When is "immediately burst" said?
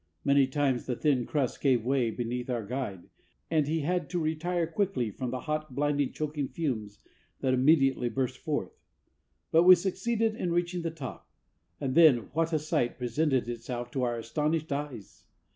7.53-8.39